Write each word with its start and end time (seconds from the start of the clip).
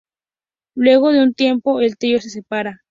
Luego 0.73 1.11
de 1.11 1.21
un 1.21 1.35
tiempo 1.35 1.79
el 1.79 1.95
trío 1.95 2.19
se 2.19 2.31
separa. 2.31 2.79